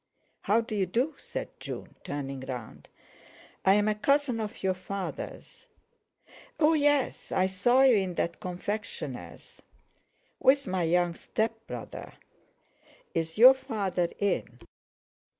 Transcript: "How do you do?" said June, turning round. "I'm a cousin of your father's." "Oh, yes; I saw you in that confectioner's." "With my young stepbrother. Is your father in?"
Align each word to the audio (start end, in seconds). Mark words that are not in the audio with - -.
"How 0.41 0.61
do 0.61 0.73
you 0.75 0.87
do?" 0.87 1.13
said 1.19 1.47
June, 1.59 1.93
turning 2.03 2.39
round. 2.39 2.89
"I'm 3.63 3.87
a 3.87 3.93
cousin 3.93 4.39
of 4.39 4.63
your 4.63 4.73
father's." 4.73 5.67
"Oh, 6.59 6.73
yes; 6.73 7.31
I 7.31 7.45
saw 7.45 7.83
you 7.83 7.97
in 7.97 8.15
that 8.15 8.39
confectioner's." 8.39 9.61
"With 10.39 10.65
my 10.65 10.81
young 10.81 11.13
stepbrother. 11.13 12.13
Is 13.13 13.37
your 13.37 13.53
father 13.53 14.09
in?" 14.17 14.57